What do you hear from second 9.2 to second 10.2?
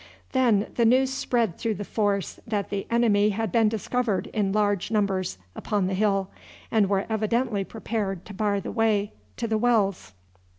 to the wells.